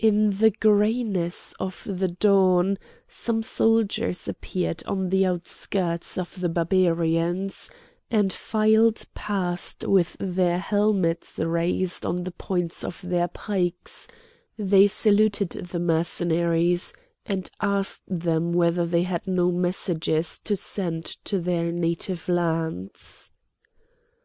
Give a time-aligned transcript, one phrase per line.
[0.00, 7.70] In the greyness of the dawn some soldiers appeared on the outskirts of the Barbarians,
[8.10, 14.08] and filed past with their helmets raised on the points of their pikes;
[14.58, 16.92] they saluted the Mercenaries
[17.24, 23.30] and asked them whether they had no messages to send to their native lands.